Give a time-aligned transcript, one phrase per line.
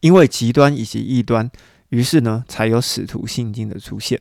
[0.00, 1.50] 因为极端以及异端，
[1.88, 4.20] 于是呢，才有使徒信经的出现。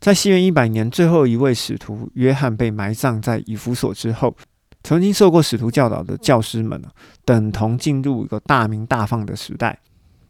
[0.00, 4.36] 在西元一百年，最后一位使徒约翰被埋葬在以弗所之后，
[4.82, 6.82] 曾经受过使徒教导的教师们
[7.24, 9.78] 等同进入一个大明大放的时代。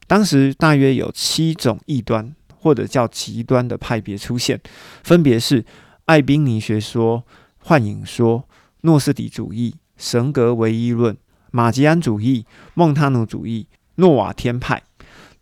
[0.07, 4.61] 当时大约有七种异端或者叫极端的派别出现，
[5.03, 5.65] 分别是
[6.05, 7.25] 艾宾尼学说、
[7.59, 8.47] 幻影说、
[8.83, 11.17] 诺斯底主义、神格唯一论、
[11.51, 12.45] 马吉安主义、
[12.75, 14.83] 孟他努主义、诺瓦天派。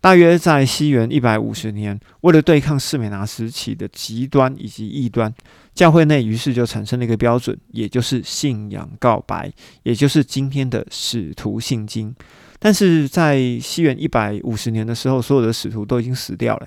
[0.00, 5.30] 大约在西元一百五十年，为了对抗士美拿时期的极端以及异端，
[5.74, 9.52] 教会内于是就产生了一个标准，也就是信仰告白，
[9.82, 12.14] 也就是今天的使徒信经。
[12.58, 16.66] 但是在西元一百五十年的时候，所有的使徒都已经死掉了。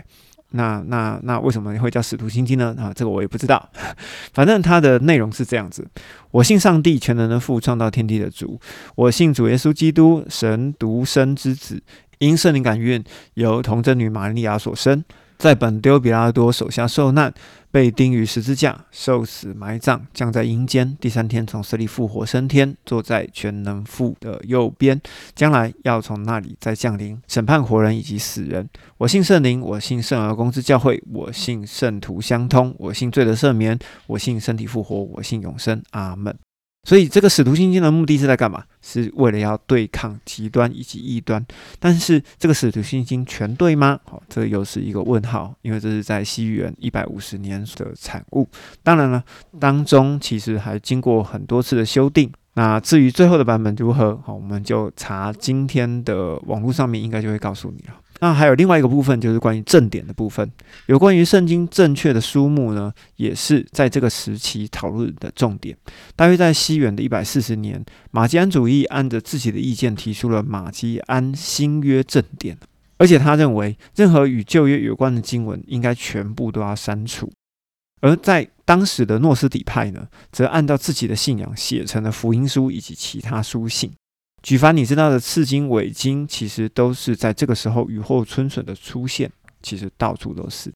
[0.54, 2.76] 那那那为什么会叫使徒心经呢？
[2.80, 3.70] 啊，这个我也不知道。
[4.34, 5.88] 反正它的内容是这样子：
[6.32, 8.60] 我信上帝全能的父，创造天地的主；
[8.96, 11.84] 我信主耶稣基督，神独生之子。
[12.20, 13.04] 因圣灵感孕，
[13.34, 15.04] 由童贞女玛利亚所生，
[15.44, 17.34] 在本丢比拉多手下受难，
[17.70, 25.02] 被钉于十字架，受死埋葬，降在阴间，第三天从死里复活升天，坐在全能父的右边，
[25.36, 28.70] 将来要从那里再降临审判活人以及死人。
[28.98, 35.84] 我信圣灵，我信圣而公之教会，我信圣徒相通，我信罪的赦免，我信身体复活，我信永生。
[35.92, 36.34] 阿门。
[36.86, 38.62] 所以，这个使徒信经的目的是在干嘛？
[38.82, 41.44] 是为了要对抗极端以及异端。
[41.80, 43.98] 但是，这个使徒信经全对吗？
[44.04, 48.46] 好，这又是一个问号，因为这是在西元一百五十年的产物。
[48.84, 49.24] 当然了，
[49.62, 52.30] 当中其实还经过很多次的修订。
[52.56, 57.94] 那至于最后的版本如何，好，我们就查今天的网络上面应该就会告诉你了。
[58.20, 60.50] 那还有另外一个部分，就是关于正典的部分。
[60.86, 65.78] 有关于圣经正确的书目呢，也是在这个时期讨论的重点。
[66.16, 72.58] 大约在西元的一百四十年，马基安主义按着自己的意见提出了马基安新约正典，
[72.98, 77.30] 而且他认为任何与旧约有关的经文应该全部都要删除。
[78.00, 83.92] 而在当时的诺斯底派呢，则按照自己的信仰写成了福音书以及其他书信。
[84.44, 89.32] 举凡你知道的次经、伪经，其实都是在这个时候雨后春笋的出现，
[89.62, 90.72] 其实到处都是。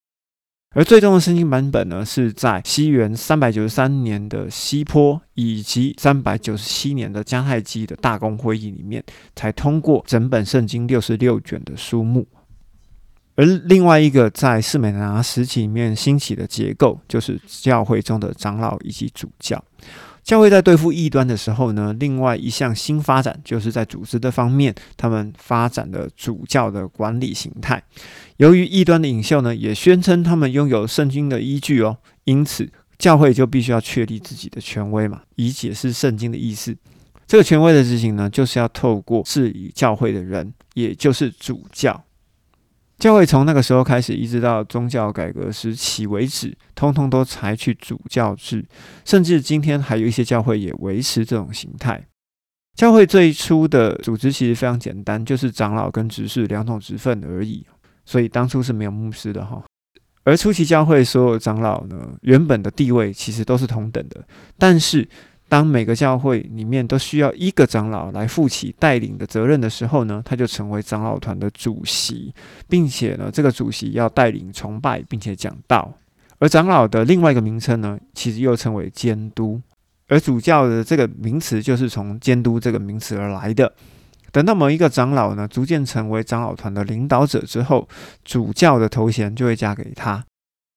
[0.76, 9.04] 而最终的圣经版本呢，是在西元三百九十三年的西坡以及三百九十七年的迦太基的大公会议里面，
[9.36, 12.26] 才通过整本圣经六十六卷的书目。
[13.36, 19.64] 而另外一个在四美拿时期里面兴起的结构，就是教会中的长老以及主教。
[20.28, 27.82] 教会在对付异端的时候呢，另外一项新发展就是在组织的方面，他们发展了主教的管理形态。
[28.36, 36.76] 由于异端的领袖呢，也宣称他们拥有圣经的依据哦，因此教会就必须要确立自己的权威嘛，以解释圣经的意思。
[37.26, 42.04] 这个权威的执行呢，就是要透过治理教会的人，也就是主教。
[42.97, 48.66] 教会从那个时候开始，一直到宗教改革时期为止，通通都采取主教制，
[49.06, 52.03] 甚至今天还有一些教会也维持这种形态。
[52.75, 57.66] 教会最初的组织其实非常简单，就是长老跟执事两种职分而已，
[58.06, 59.63] 所以当初是没有牧师的哈。
[60.24, 65.07] 而初期教会所有长老呢，原本的地位其实都是同等的，但是。
[65.50, 72.34] 当每个教会里面都需要一个长老来负起带领的责任的时候呢，他就成为长老团的主席，
[72.68, 75.94] 并且呢，这个主席要带领崇拜，并且讲道。
[76.40, 79.62] 而长老的另外一个名称呢，其实又称为监督。
[80.09, 83.74] 而主教的这个名词就是从监督这个名词而来的。
[84.31, 87.88] 等到某一个长老呢，逐渐成为长老团的领导者之后，
[88.25, 90.24] 主教的头衔就会加给他。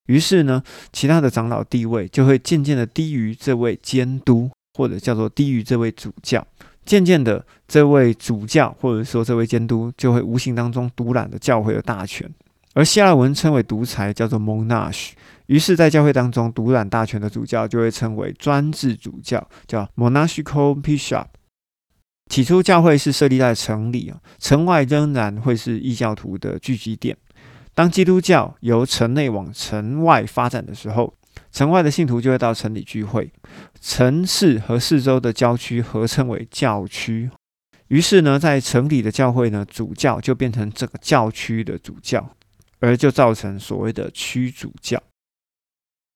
[0.07, 4.51] 于是呢，其他的长老地位就会渐渐的低于这位监督。
[4.75, 6.47] 或者叫做低于这位主教，
[6.85, 12.29] 渐渐的，这位主教或者说这位监督就会无形当中独揽了教会的大权，
[12.75, 15.11] 而希腊文称为独裁，叫做 monarch。
[15.47, 21.27] 于是，在教会当中独揽大权的主教就会称为专制主教，叫 monarchical bishop。
[22.31, 27.17] 起初，教会是设立在城里啊，城外仍然会是异教徒的聚集点。
[27.75, 31.13] 当基督教由城内往城外发展的时候，
[31.53, 33.33] 城外的信徒就会到城里聚会，
[33.81, 37.31] 城市和四周的郊区合称为教区。
[37.89, 42.37] 于是呢，在城里的教会呢，主教就变成这个教区的主教，
[42.79, 45.03] 而就造成所谓的区主教。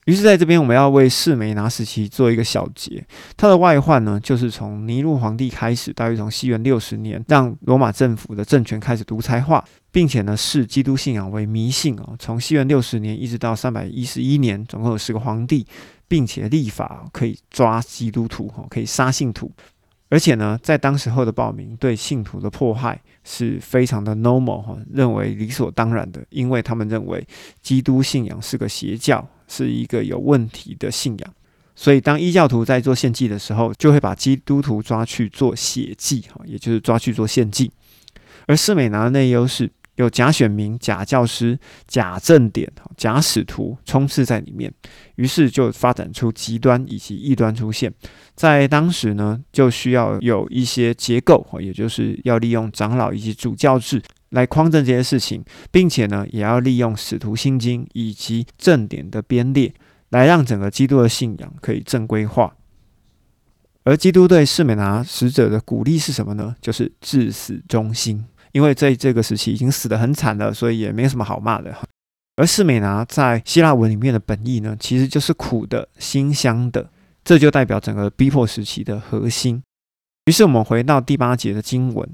[0.04, 3.02] 于是，在这边我们要为士美拿时期做一个小结。
[3.36, 12.14] 它的外患呢，就是从尼禄皇帝开始，大约从西元六十年，让罗马政府的政权开始独裁化，并且呢，视基督信仰为迷信啊。
[12.18, 15.66] 从西元六十年一直到三百一十一年，总共有十个皇帝，
[16.06, 19.50] 并且立法可以抓基督徒，哈，可以杀信徒。
[20.10, 27.26] 而且呢，在当时候的暴民对信徒的迫害是非常的 normal 哈，认为理所当然的，因为他们认为
[27.62, 31.34] 基督信仰是个邪教，是一个有问题的信仰。
[31.76, 37.70] 所以，当异教徒在做献祭的时候，就会把基督徒抓去做血祭哈，也就是抓去做献祭。
[38.46, 39.70] 而士美拿的内忧是。
[39.96, 41.56] 有假选民、假教师、
[41.86, 44.68] 假正典、假使徒充斥在里面，
[45.14, 47.94] 于是就发展出极端以及异端出现。
[48.34, 54.02] 在当时呢，就需要有一些结构，也就是要利用长老以及主教制
[54.34, 59.72] 来匡正这些事情，并且呢，也要利用使徒心经以及正典的编列，
[60.10, 62.54] 来让整个基督的信仰可以正规化。
[63.84, 66.54] 而基督对士美拿使者的鼓励是什么呢？
[66.60, 68.24] 就是至死忠心。
[68.52, 71.74] 因为在这个时期已经死得很惨了，所以也没什么好骂的。
[72.36, 76.88] 而士美拿在希腊文里面的本意呢，其实就是苦的、馨香的，
[77.24, 79.62] 这就代表整个逼迫时期的核心。
[80.26, 82.08] 于是我们回到第八节的经文，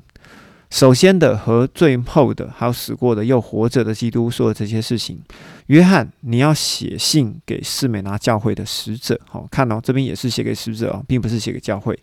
[0.71, 5.21] 首先的和最后的，还有死过的又活着的基督说的这些事情。
[5.67, 11.99] 约翰，你要写信给士美拿教会的使者，好看哦，这边也是写给使者哦，并不是写给教会。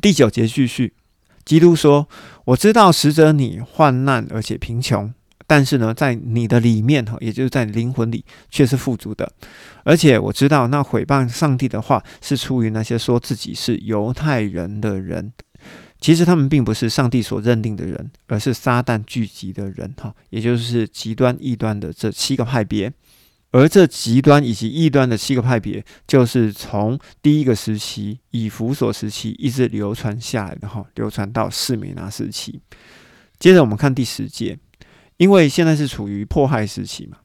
[0.00, 0.94] 第九节继续。
[1.44, 2.08] 基督说
[2.46, 5.14] ：“我知道使者你患难而且贫穷，
[5.46, 9.30] 但是呢，在你的里面哈，也就是在灵魂里却是富足的。
[9.84, 15.32] 而且我知道那毁谤上帝的话是出于那些说自己是犹太人的人，
[16.00, 22.92] 其实他们并不是上帝所认定的人，而是撒旦聚集的人哈，也就是极端异端的这七个派别。”
[23.52, 32.60] 而这极端以及异端的七个派别，就是从第一个时期以弗所时期一直流传下来的哈，流传到士美拿时期。
[33.38, 34.58] 接着我们看第十节，
[35.16, 37.18] 因为现在是处于迫害时期嘛，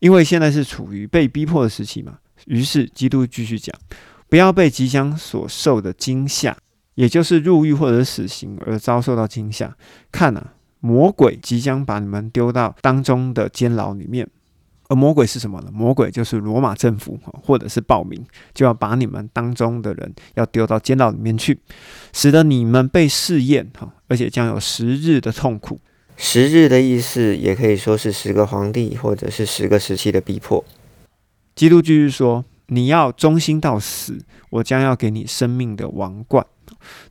[0.00, 3.72] 因为现在是处于被逼迫的时期嘛，于是基督继续讲，
[4.28, 6.56] 不要被即将所受的惊吓，
[6.96, 9.74] 也就是入狱或者死刑而遭受到惊吓。
[10.10, 14.28] 看啊，魔鬼即将把你们丢到当中的监牢里面。
[14.88, 15.70] 而魔鬼是什么呢？
[15.72, 21.58] 魔鬼就是罗马政府，或者是暴民，就要把你们当中的人要丢到监牢里面去，
[22.12, 25.80] 使得你们被试验，哈，而且将有十日的痛苦。
[26.16, 30.64] 十日的意思也可以说是十个皇帝，或者是十个时期的逼迫。
[31.56, 34.18] 基督继续说：“你要忠心到死，
[34.50, 36.46] 我将要给你生命的王冠。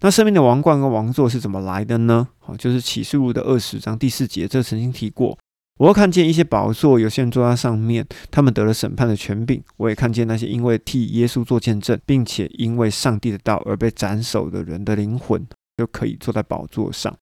[0.02, 2.28] 那生命的王冠跟王座是怎么来的呢？
[2.40, 5.38] 好，就是启示录的二十章第四节，这曾经提过。”
[5.78, 9.62] 我看见一些宝座，有些人坐在上面，他们得了审判的权柄。
[9.75, 17.13] 我也看见那些因为替耶稣做见证，并且因为上帝的道而被斩首的人的灵魂，就可以坐在宝座上。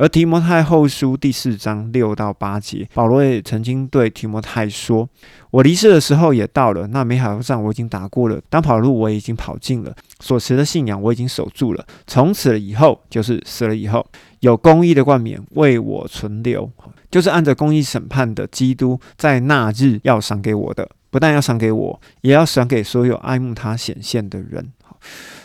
[0.00, 5.06] 而提摩太后书第四章六到八节，保罗也曾经对提摩太说
[5.52, 11.84] ：“我离世的时候也到了，那美好的仗我已经打过了，当跑路我已经跑尽了，所持的信仰我已经守住了。
[12.06, 14.06] 从此以后，就是死了以后，
[14.38, 16.72] 有公义的冠冕为我存留，
[17.10, 24.72] 就是按着公义审判的基督，在那日要赏给我的，不但要赏给我，也要赏给所有爱慕他显现的人。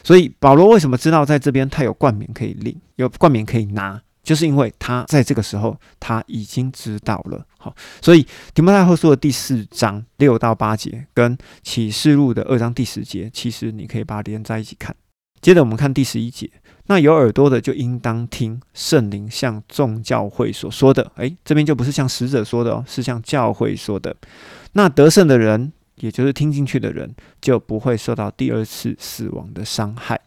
[0.02, 14.94] 所以保罗为什么知道在这边他有冠冕可以领，有冠冕可以拿？”就是因为他在这个时候他已经知道了，好，所以提摩太后书的第四章六到八节跟启示录的二章第十节，其实你可以把它连在一起看。
[15.42, 16.50] 接着我们看第十一节，
[16.88, 21.12] 那有耳朵的就应当听圣灵向众教会所说的。
[21.18, 24.16] 诶，这边就不是像使者说的哦，是向教会说的。
[24.72, 30.20] 那得胜的人，也就是听进去的人，就不会受到第二次死亡的伤害。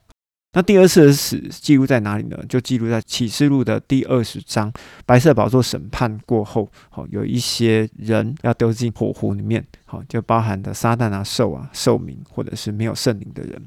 [0.53, 2.39] 那第二次的死记录在哪里呢？
[2.49, 4.73] 就记录在启示录的第二十章，
[5.05, 13.63] 白色宝座审判过后，好有一些人要丢进火湖里面，好就包含的撒旦啊、兽啊、兽民或者是没有圣灵的人。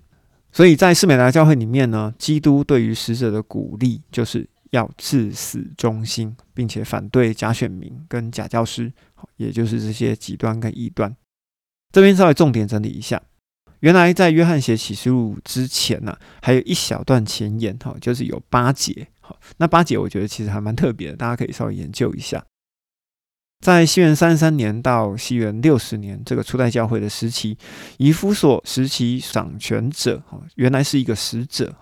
[0.52, 11.16] 所以在士美达教会里面呢，基督对于死者的鼓励就是要至死忠心，并且反对假选民跟假教师，好也就是这些极端跟异端。
[11.92, 13.22] 这边稍微重点整理一下。
[13.82, 19.08] 原来在约翰写启示录之前呢，还有一小段前言哈，就是有八节。
[19.20, 22.44] 哈，那八节我觉得其实还蛮特别的，大家可以稍微研究一下。
[23.64, 27.56] 在西元三十三年到西元六十年这个初代教会的时期，
[27.98, 31.76] 以弗所时期掌权者哈，原来是一个使者。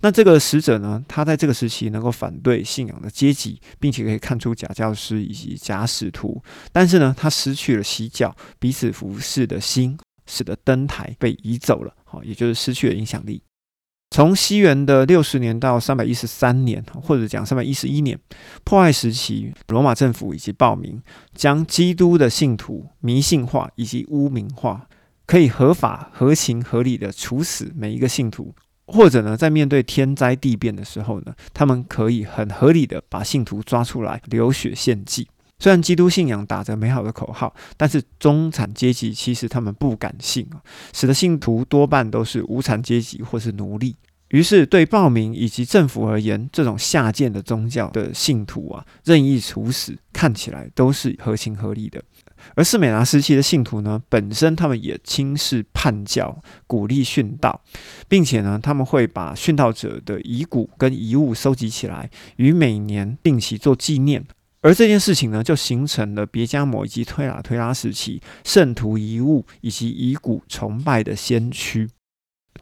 [0.00, 9.98] 那这个使者呢，他在这个时期能够反对信仰的阶级，并且可以看出假教师以及假使徒，但是呢，他失去了洗脚彼此服侍的心。
[10.26, 13.42] 使得灯台被移走了，好，也就是失去了影响力。
[14.10, 18.16] 从西元的六十年到三百一十三年，或者讲三百一十一年，
[18.62, 21.02] 破坏时期，罗马政府以及暴民
[21.34, 24.86] 将基督的信徒迷信化以及污名化，
[25.26, 28.54] 可以合法、合情、合理的处死每一个信徒，
[28.86, 35.26] 或者呢，在面对天灾地变的时候呢，他们可以很合理的把信徒抓出来流血献祭。
[35.64, 40.60] 虽然基督信仰打着美好的口号，但是中产阶级其实他们不敢信啊，
[40.92, 43.96] 使得信徒多半都是无产阶级或是奴隶。
[44.28, 52.02] 于是，对暴民以及政府而言，这种下贱的宗教的信徒啊，任意处死，看起来都是合情合理的。
[52.54, 57.62] 而士美拿时期的信徒呢，本身他们也轻视叛教，鼓励殉道，
[58.06, 64.26] 并且呢，他们会把殉道者的遗骨跟遗物收集起来，于每年定期做纪念。
[64.64, 71.86] 而这件事情呢，就形成了别加摩以及推拉推拉时期圣徒遗物以及遗骨崇拜的先驱。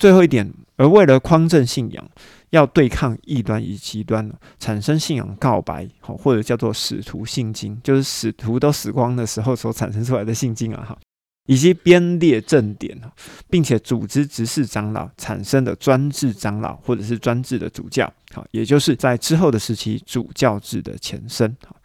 [0.01, 2.11] 最后一点，而为了匡正信仰，
[2.51, 4.29] 要对抗异端与极端，
[4.59, 10.99] 产生信仰告白，好或者叫做使徒信经，就是使徒都死光的时候所产生出来的信经啊，哈，
[11.47, 13.01] 以及编列正典，
[13.49, 21.77] 并且组织执事长老产生的专制长老或者是专制的主教，好，也就是在之后的时期主教制的前身，好。